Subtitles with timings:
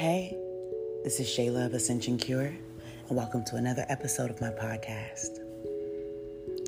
[0.00, 0.34] hey,
[1.04, 2.54] this is Shayla of Ascension Cure,
[3.08, 5.40] and welcome to another episode of my podcast.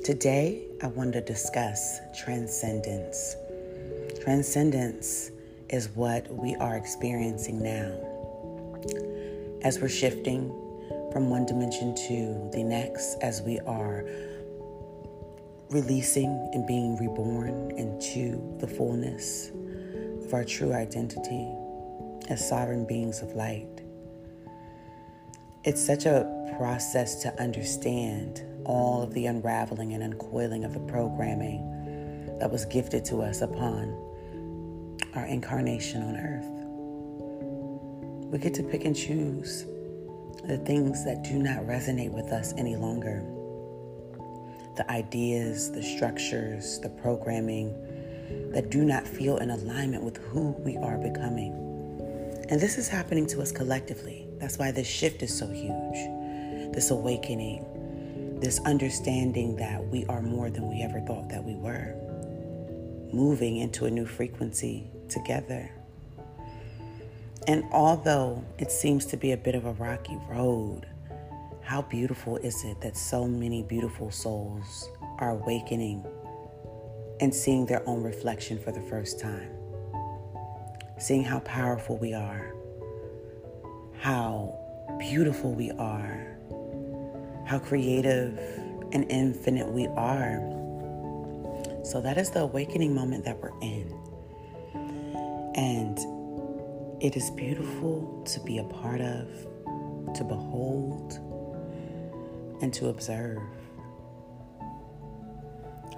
[0.03, 3.35] Today, I want to discuss transcendence.
[4.21, 5.31] Transcendence
[5.69, 8.77] is what we are experiencing now.
[9.63, 10.49] As we're shifting
[11.11, 14.05] from one dimension to the next, as we are
[15.71, 19.49] releasing and being reborn into the fullness
[20.23, 21.51] of our true identity
[22.29, 23.81] as sovereign beings of light.
[25.63, 32.37] It's such a process to understand all of the unraveling and uncoiling of the programming
[32.39, 33.99] that was gifted to us upon
[35.15, 36.49] our incarnation on earth.
[38.31, 39.65] We get to pick and choose
[40.45, 43.23] the things that do not resonate with us any longer.
[44.75, 47.71] The ideas, the structures, the programming
[48.51, 51.72] that do not feel in alignment with who we are becoming.
[52.49, 54.27] And this is happening to us collectively.
[54.37, 56.73] That's why this shift is so huge.
[56.73, 61.95] This awakening, this understanding that we are more than we ever thought that we were.
[63.13, 65.71] Moving into a new frequency together.
[67.47, 70.85] And although it seems to be a bit of a rocky road,
[71.61, 76.05] how beautiful is it that so many beautiful souls are awakening
[77.21, 79.62] and seeing their own reflection for the first time?
[80.97, 82.53] Seeing how powerful we are,
[83.99, 84.57] how
[84.99, 86.37] beautiful we are,
[87.45, 88.37] how creative
[88.91, 90.39] and infinite we are.
[91.83, 93.93] So, that is the awakening moment that we're in.
[95.55, 95.97] And
[97.03, 99.27] it is beautiful to be a part of,
[100.15, 101.19] to behold,
[102.61, 103.41] and to observe.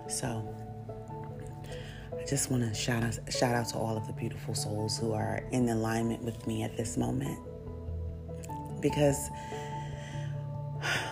[0.07, 0.47] So,
[2.25, 5.13] I just want to shout out, shout out to all of the beautiful souls who
[5.13, 7.37] are in alignment with me at this moment.
[8.81, 9.29] Because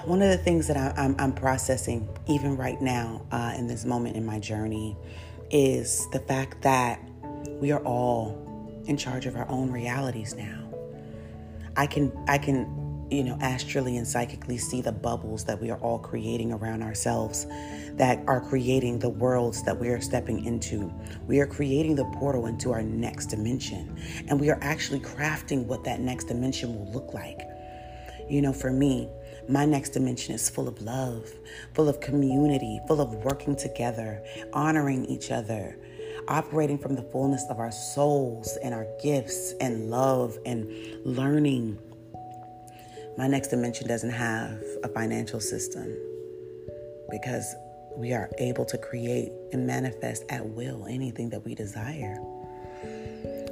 [0.06, 4.16] one of the things that I, am processing, even right now uh, in this moment
[4.16, 4.97] in my journey,
[5.52, 7.00] is the fact that
[7.62, 10.68] we are all in charge of our own realities now.
[11.78, 12.83] I can I can
[13.13, 17.46] you know, astrally and psychically see the bubbles that we are all creating around ourselves
[17.94, 20.91] that are creating the worlds that we are stepping into.
[21.28, 23.96] We are creating the portal into our next dimension.
[24.28, 27.41] And we are actually crafting what that next dimension will look like.
[28.28, 29.09] You know, for me,
[29.47, 31.29] my next dimension is full of love,
[31.75, 34.23] full of community, full of working together,
[34.53, 35.78] honoring each other,
[36.28, 40.68] operating from the fullness of our souls and our gifts and love and
[41.06, 41.78] learning
[43.18, 45.96] my next dimension doesn't have a financial system
[47.09, 47.56] because
[47.96, 52.18] we are able to create and manifest at will anything that we desire.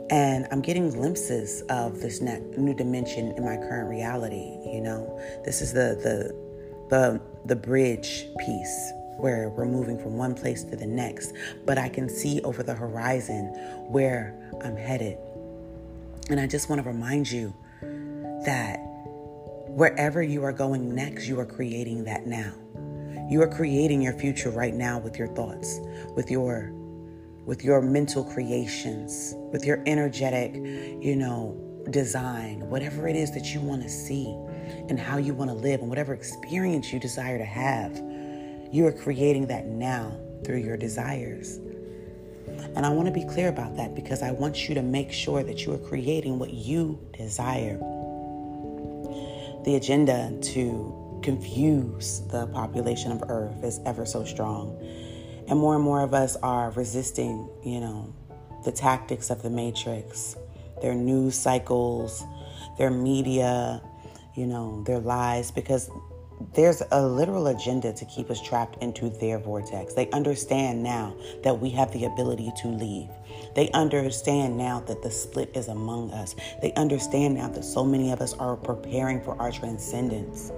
[0.09, 4.57] And I'm getting glimpses of this new dimension in my current reality.
[4.66, 6.51] You know, this is the the
[6.89, 11.33] the the bridge piece where we're moving from one place to the next.
[11.66, 13.45] But I can see over the horizon
[13.89, 15.17] where I'm headed.
[16.29, 17.53] And I just want to remind you
[18.45, 18.79] that
[19.75, 22.53] Wherever you are going next, you are creating that now.
[23.29, 25.79] You are creating your future right now with your thoughts,
[26.13, 26.73] with your
[27.45, 31.57] with your mental creations, with your energetic, you know,
[31.89, 34.27] design, whatever it is that you want to see
[34.89, 37.95] and how you want to live and whatever experience you desire to have.
[38.73, 41.59] You are creating that now through your desires.
[42.75, 45.43] And I want to be clear about that because I want you to make sure
[45.43, 47.79] that you are creating what you desire
[49.63, 54.77] the agenda to confuse the population of Earth is ever so strong.
[55.47, 58.13] And more and more of us are resisting, you know,
[58.63, 60.35] the tactics of the Matrix,
[60.81, 62.23] their news cycles,
[62.77, 63.81] their media,
[64.35, 65.89] you know, their lies, because
[66.53, 69.94] there's a literal agenda to keep us trapped into their vortex.
[69.94, 73.09] They understand now that we have the ability to leave.
[73.53, 76.36] They understand now that the split is among us.
[76.62, 80.51] They understand now that so many of us are preparing for our transcendence,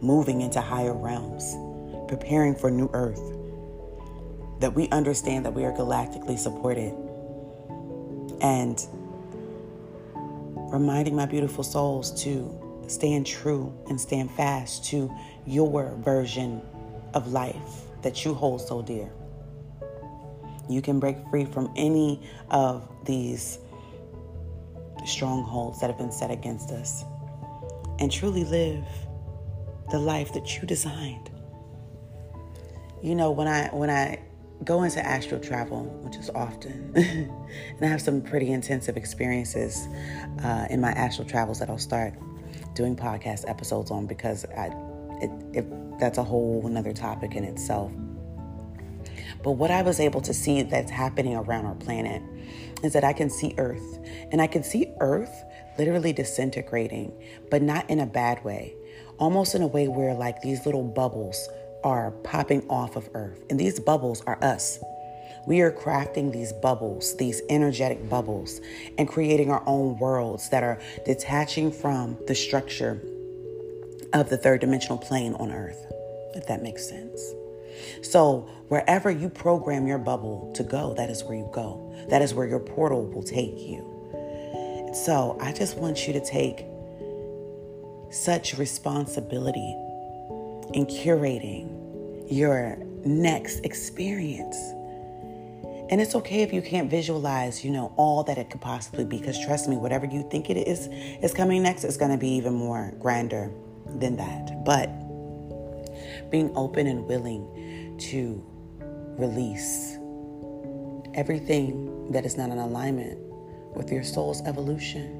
[0.00, 1.56] moving into higher realms,
[2.08, 3.22] preparing for new earth.
[4.60, 6.94] That we understand that we are galactically supported.
[8.40, 8.84] And
[10.70, 12.54] reminding my beautiful souls to
[12.86, 15.10] stand true and stand fast to
[15.46, 16.60] your version
[17.14, 19.10] of life that you hold so dear.
[20.68, 23.58] You can break free from any of these
[25.06, 27.04] strongholds that have been set against us
[27.98, 28.84] and truly live
[29.90, 31.30] the life that you designed.
[33.02, 34.20] You know, when I when I
[34.64, 39.86] go into astral travel, which is often, and I have some pretty intensive experiences
[40.42, 42.14] uh, in my astral travels that I'll start
[42.74, 44.66] doing podcast episodes on because I,
[45.20, 47.92] it, it, that's a whole another topic in itself.
[49.42, 52.22] But what I was able to see that's happening around our planet
[52.82, 53.98] is that I can see Earth,
[54.30, 55.44] and I can see Earth
[55.78, 57.12] literally disintegrating,
[57.50, 58.74] but not in a bad way,
[59.18, 61.48] almost in a way where like these little bubbles
[61.84, 63.42] are popping off of Earth.
[63.50, 64.78] And these bubbles are us.
[65.46, 68.60] We are crafting these bubbles, these energetic bubbles,
[68.98, 73.00] and creating our own worlds that are detaching from the structure
[74.12, 75.86] of the third dimensional plane on Earth,
[76.34, 77.32] if that makes sense.
[78.02, 81.94] So, wherever you program your bubble to go, that is where you go.
[82.10, 84.92] That is where your portal will take you.
[84.94, 86.64] So, I just want you to take
[88.10, 89.76] such responsibility
[90.74, 94.56] in curating your next experience.
[95.90, 99.18] And it's okay if you can't visualize, you know, all that it could possibly be,
[99.18, 100.88] because trust me, whatever you think it is
[101.22, 103.50] is coming next is going to be even more grander
[103.86, 104.64] than that.
[104.64, 104.90] But
[106.30, 107.46] being open and willing
[107.98, 108.44] to
[109.18, 109.96] release
[111.14, 113.18] everything that is not in alignment
[113.74, 115.14] with your soul's evolution.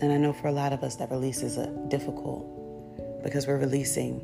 [0.00, 1.56] And I know for a lot of us that release is
[1.88, 4.20] difficult because we're releasing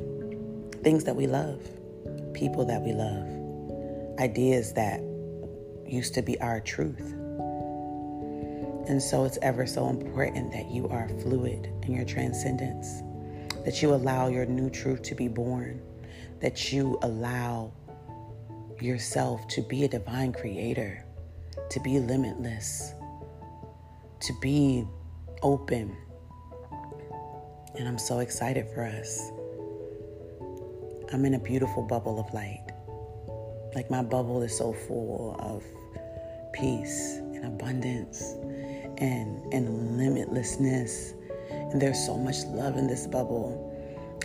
[0.83, 1.61] things that we love,
[2.33, 5.01] people that we love, ideas that
[5.85, 7.13] used to be our truth.
[8.87, 13.01] And so it's ever so important that you are fluid in your transcendence,
[13.65, 15.81] that you allow your new truth to be born,
[16.41, 17.71] that you allow
[18.81, 21.05] yourself to be a divine creator,
[21.69, 22.93] to be limitless,
[24.21, 24.85] to be
[25.41, 25.95] open
[27.77, 29.31] and I'm so excited for us.
[31.11, 32.65] I'm in a beautiful bubble of light.
[33.75, 35.63] Like my bubble is so full of
[36.53, 38.35] peace and abundance
[38.97, 41.13] and, and limitlessness.
[41.51, 43.61] And there's so much love in this bubble.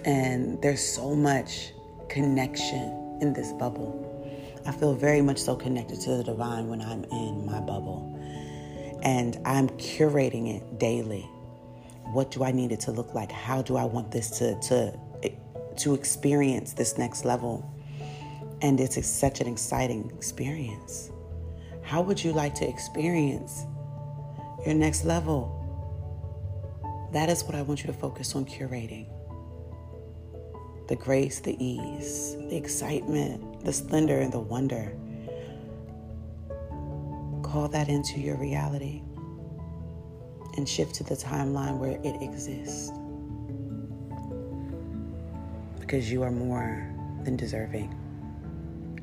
[0.04, 1.72] And there's so much
[2.10, 4.06] connection in this bubble.
[4.66, 8.06] I feel very much so connected to the divine when I'm in my bubble.
[9.02, 11.26] And I'm curating it daily
[12.12, 13.30] what do I need it to look like?
[13.30, 14.98] How do I want this to to
[15.76, 17.72] to experience this next level?
[18.62, 21.10] And it's such an exciting experience.
[21.82, 23.64] How would you like to experience
[24.66, 25.56] your next level?
[27.12, 29.06] That is what I want you to focus on curating.
[30.90, 34.92] The grace, the ease, the excitement, the splendor, and the wonder.
[37.44, 39.00] Call that into your reality
[40.56, 42.90] and shift to the timeline where it exists.
[45.78, 47.94] Because you are more than deserving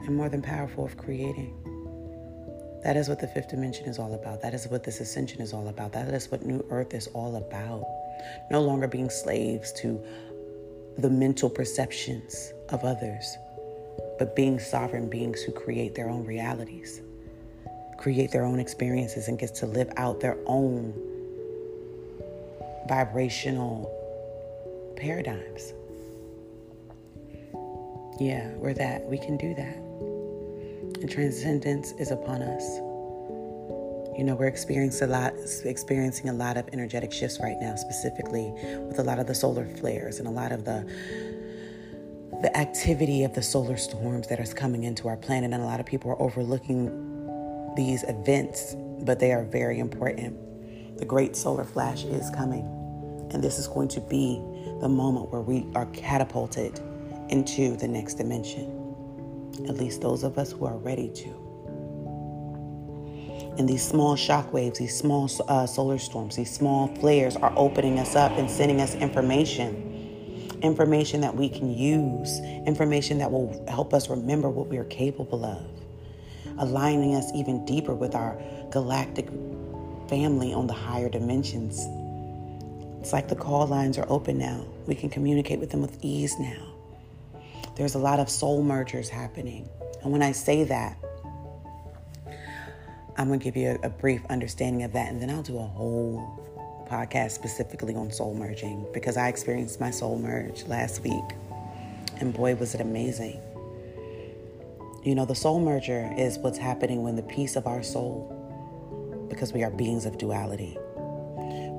[0.02, 1.56] and more than powerful of creating.
[2.84, 4.42] That is what the fifth dimension is all about.
[4.42, 5.94] That is what this ascension is all about.
[5.94, 7.86] That is what New Earth is all about.
[8.52, 10.04] No longer being slaves to
[10.98, 13.38] the mental perceptions of others,
[14.18, 17.02] but being sovereign beings who create their own realities,
[17.98, 20.94] create their own experiences, and get to live out their own
[22.88, 23.94] vibrational
[24.96, 25.74] paradigms.
[28.20, 29.06] Yeah, we're that.
[29.06, 29.76] We can do that.
[31.02, 32.80] And transcendence is upon us.
[34.18, 35.34] You know, we're experiencing a lot,
[35.64, 38.52] experiencing a lot of energetic shifts right now, specifically
[38.88, 40.84] with a lot of the solar flares and a lot of the
[42.42, 45.54] the activity of the solar storms that is coming into our planet.
[45.54, 46.90] And a lot of people are overlooking
[47.76, 50.36] these events, but they are very important.
[50.98, 52.66] The great solar flash is coming.
[53.32, 54.42] And this is going to be
[54.82, 56.80] the moment where we are catapulted
[57.30, 58.66] into the next dimension.
[59.68, 61.47] At least those of us who are ready to.
[63.58, 68.00] And these small shock waves, these small uh, solar storms, these small flares are opening
[68.00, 69.84] us up and sending us information.
[70.62, 75.46] Information that we can use, information that will help us remember what we are capable
[75.46, 75.66] of,
[76.60, 79.28] aligning us even deeper with our galactic
[80.08, 81.88] family on the higher dimensions
[83.08, 84.66] it's like the call lines are open now.
[84.86, 86.74] We can communicate with them with ease now.
[87.78, 89.70] There's a lot of soul mergers happening.
[90.04, 90.98] And when I say that,
[93.18, 95.58] I'm going to give you a, a, brief understanding of that, and then I'll do
[95.58, 101.24] a whole podcast specifically on soul merging because I experienced my soul merge last week.
[102.20, 103.42] And boy, was it amazing.
[105.04, 109.52] You know, the soul merger is what's happening when the piece of our soul, because
[109.52, 110.78] we are beings of duality,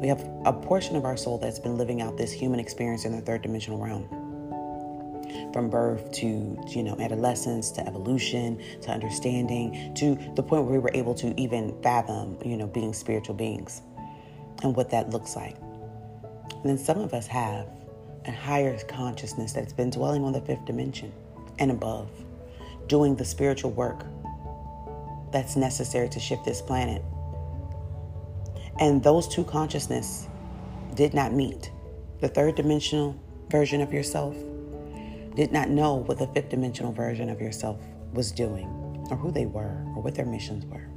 [0.01, 3.13] we have a portion of our soul that's been living out this human experience in
[3.13, 4.28] the third dimensional realm.
[5.53, 10.79] From birth to, you know, adolescence to evolution to understanding to the point where we
[10.79, 13.83] were able to even fathom, you know, being spiritual beings
[14.63, 15.57] and what that looks like.
[15.61, 17.69] And then some of us have
[18.27, 21.13] a higher consciousness that's been dwelling on the fifth dimension
[21.59, 22.11] and above,
[22.87, 24.05] doing the spiritual work
[25.33, 27.03] that's necessary to shift this planet.
[28.81, 30.29] And those two consciousness
[30.95, 31.71] did not meet.
[32.21, 33.17] The third dimensional
[33.51, 34.37] version of yourself
[35.39, 37.79] did not know what the fifth dimensional version of yourself
[38.13, 38.67] was doing,
[39.09, 40.89] or who they were, or what their missions were.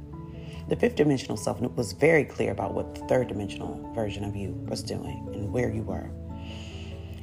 [0.68, 4.50] The fifth dimensional self was very clear about what the third dimensional version of you
[4.66, 6.10] was doing and where you were.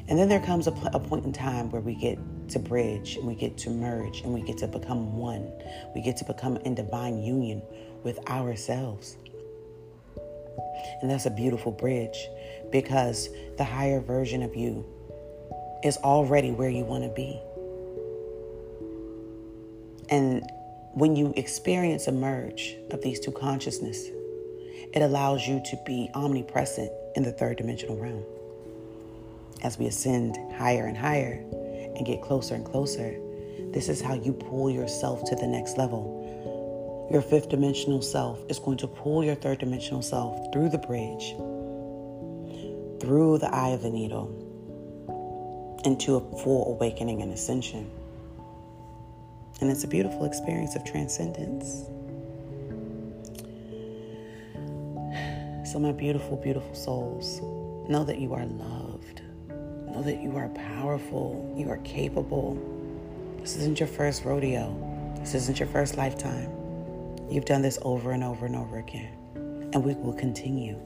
[0.07, 2.17] And then there comes a, a, point in time where we get
[2.49, 5.51] to bridge and we get to merge and we get to become one.
[5.93, 7.61] We get to become in divine union
[8.01, 9.17] with ourselves.
[11.01, 12.29] And that's a beautiful bridge
[12.71, 14.85] because the higher version of you
[15.83, 17.39] is already where you want to be.
[20.09, 20.43] And
[20.93, 24.07] when you experience a merge of these two consciousness,
[24.93, 28.23] it allows you to be omnipresent in the third dimensional realm.
[29.61, 31.43] As we ascend higher and higher
[31.95, 33.19] and get closer and closer,
[33.71, 37.07] this is how you pull yourself to the next level.
[37.11, 41.35] Your fifth dimensional self is going to pull your third dimensional self through the bridge,
[42.99, 44.48] through the eye of the needle,
[45.85, 47.89] into a full awakening and ascension.
[49.61, 51.85] And it's a beautiful experience of transcendence.
[55.69, 57.41] So, my beautiful, beautiful souls,
[57.89, 59.21] know that you are loved.
[59.49, 61.53] Know that you are powerful.
[61.57, 62.57] You are capable.
[63.39, 64.75] This isn't your first rodeo.
[65.19, 66.49] This isn't your first lifetime.
[67.29, 69.13] You've done this over and over and over again.
[69.73, 70.77] And we will continue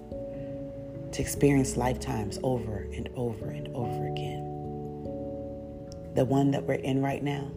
[1.12, 4.43] to experience lifetimes over and over and over again.
[6.16, 7.52] The one that we're in right now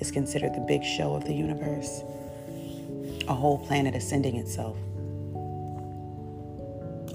[0.00, 2.02] is considered the big show of the universe.
[3.28, 4.76] A whole planet ascending itself,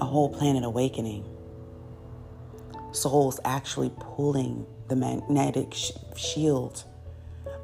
[0.00, 1.24] a whole planet awakening.
[2.92, 6.84] Souls actually pulling the magnetic sh- shield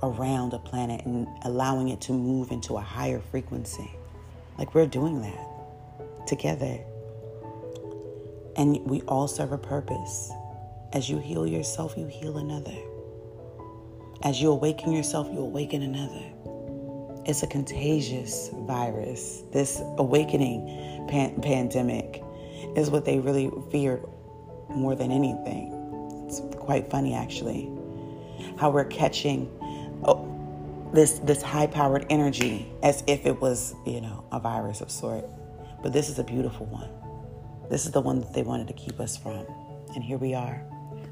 [0.03, 3.91] around a planet and allowing it to move into a higher frequency.
[4.59, 6.79] Like we're doing that together.
[8.57, 10.31] And we all serve a purpose.
[10.93, 12.77] As you heal yourself, you heal another.
[14.25, 16.23] As you awaken yourself, you awaken another.
[17.27, 19.43] It's a contagious virus.
[19.53, 22.23] This awakening pan- pandemic
[22.77, 24.05] is what they really feared
[24.69, 25.73] more than anything.
[26.29, 27.69] It's quite funny, actually,
[28.59, 29.51] how we're catching
[30.05, 30.29] oh,
[30.95, 35.29] this this high-powered energy as if it was, you know, a virus of sort.
[35.83, 36.91] But this is a beautiful one.
[37.71, 39.45] This is the one that they wanted to keep us from,
[39.97, 40.63] and here we are,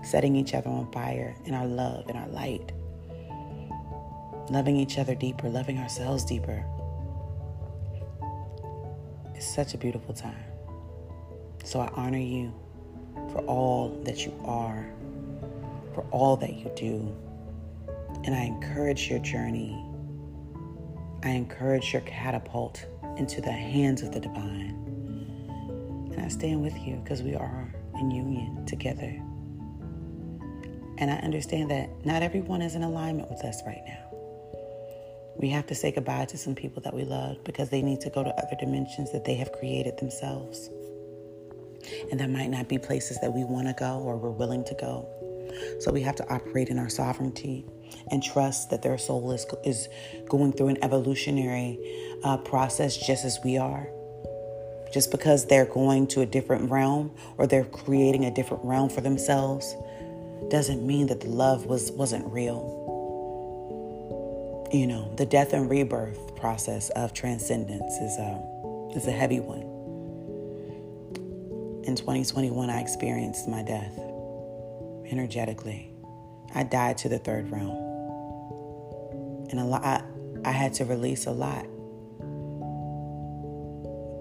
[0.04, 2.70] setting each other on fire in our love and our light
[4.50, 6.64] loving each other deeper, loving ourselves deeper.
[9.34, 10.44] It's such a beautiful time.
[11.64, 12.52] So I honor you
[13.32, 14.90] for all that you are,
[15.94, 17.16] for all that you do.
[18.24, 19.82] And I encourage your journey.
[21.22, 22.84] I encourage your catapult
[23.16, 24.76] into the hands of the divine.
[26.12, 29.22] And I stand with you because we are in union together.
[30.98, 34.09] And I understand that not everyone is in alignment with us right now.
[35.40, 38.10] We have to say goodbye to some people that we love because they need to
[38.10, 40.68] go to other dimensions that they have created themselves.
[42.10, 44.74] And that might not be places that we want to go or we're willing to
[44.74, 45.08] go.
[45.78, 47.64] So we have to operate in our sovereignty
[48.10, 49.88] and trust that their soul is, is
[50.28, 51.78] going through an evolutionary
[52.22, 53.88] uh, process just as we are.
[54.92, 59.00] Just because they're going to a different realm or they're creating a different realm for
[59.00, 59.74] themselves
[60.50, 62.89] doesn't mean that the love was, wasn't real
[64.72, 69.62] you know, the death and rebirth process of transcendence is a, is a heavy one.
[71.84, 73.98] In 2021, I experienced my death
[75.10, 75.92] energetically.
[76.54, 77.88] I died to the third realm.
[79.50, 80.04] And a lot, I,
[80.44, 81.64] I had to release a lot.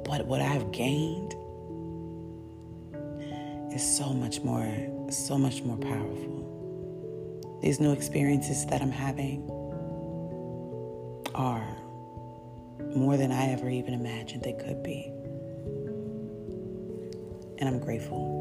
[0.06, 1.36] But what I've gained
[3.72, 4.68] is so much more,
[5.12, 7.60] so much more powerful.
[7.62, 9.48] These new experiences that I'm having,
[11.40, 11.78] are
[12.98, 15.06] more than I ever even imagined they could be.
[17.60, 18.36] And I'm grateful.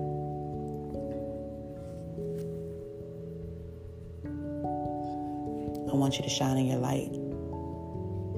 [5.89, 7.13] I want you to shine in your light,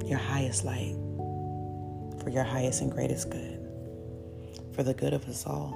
[0.06, 0.94] your highest light,
[2.22, 3.66] for your highest and greatest good,
[4.74, 5.70] for the good of us all.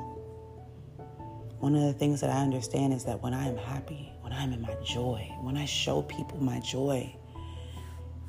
[1.59, 4.53] One of the things that I understand is that when I am happy, when I'm
[4.53, 7.17] in my joy, when I show people my joy,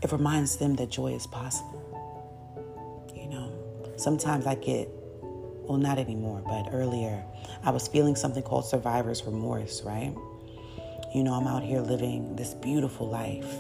[0.05, 1.81] it reminds them that joy is possible.
[3.15, 3.51] You know,
[3.97, 4.87] sometimes I get,
[5.21, 7.23] well, not anymore, but earlier,
[7.63, 10.13] I was feeling something called survivor's remorse, right?
[11.15, 13.51] You know, I'm out here living this beautiful life.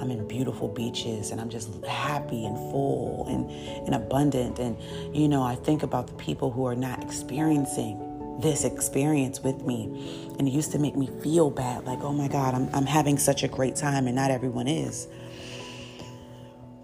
[0.00, 3.50] I'm in beautiful beaches and I'm just happy and full and,
[3.86, 4.58] and abundant.
[4.58, 4.78] And,
[5.14, 10.30] you know, I think about the people who are not experiencing this experience with me.
[10.38, 13.18] And it used to make me feel bad like, oh my God, I'm, I'm having
[13.18, 15.08] such a great time and not everyone is.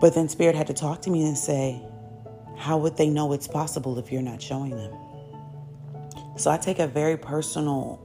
[0.02, 1.80] But then Spirit had to talk to me and say,
[2.56, 4.92] how would they know it's possible if you're not showing them?
[6.36, 8.04] So I take a very personal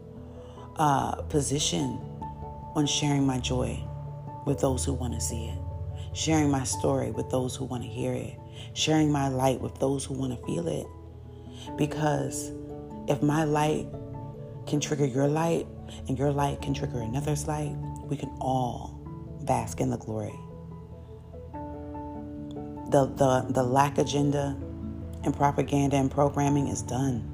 [0.75, 1.99] uh, position
[2.75, 3.83] on sharing my joy
[4.45, 5.57] with those who want to see it,
[6.13, 8.35] sharing my story with those who want to hear it,
[8.75, 10.85] sharing my light with those who want to feel it.
[11.77, 12.51] Because
[13.07, 13.87] if my light
[14.67, 15.65] can trigger your light
[16.07, 19.01] and your light can trigger another's light, we can all
[19.47, 20.37] bask in the glory
[22.89, 24.57] the, the, the lack agenda
[25.23, 27.33] and propaganda and programming is done.